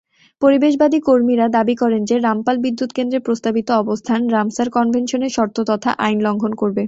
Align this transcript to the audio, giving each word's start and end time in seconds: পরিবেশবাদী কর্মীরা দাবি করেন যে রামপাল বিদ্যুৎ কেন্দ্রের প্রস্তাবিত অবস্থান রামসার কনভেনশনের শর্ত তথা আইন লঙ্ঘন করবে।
পরিবেশবাদী 0.41 0.99
কর্মীরা 1.01 1.45
দাবি 1.49 1.75
করেন 1.75 2.01
যে 2.05 2.15
রামপাল 2.17 2.55
বিদ্যুৎ 2.57 2.91
কেন্দ্রের 2.93 3.25
প্রস্তাবিত 3.27 3.67
অবস্থান 3.81 4.19
রামসার 4.27 4.67
কনভেনশনের 4.69 5.35
শর্ত 5.37 5.57
তথা 5.69 5.91
আইন 5.97 6.17
লঙ্ঘন 6.21 6.53
করবে। 6.55 6.79